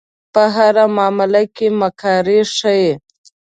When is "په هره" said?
0.33-0.85